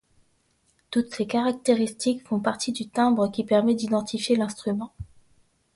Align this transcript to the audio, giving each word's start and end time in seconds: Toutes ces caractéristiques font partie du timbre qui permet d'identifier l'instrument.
Toutes 0.89 1.13
ces 1.13 1.27
caractéristiques 1.27 2.25
font 2.25 2.39
partie 2.39 2.71
du 2.71 2.89
timbre 2.89 3.29
qui 3.29 3.43
permet 3.43 3.75
d'identifier 3.75 4.35
l'instrument. 4.35 4.91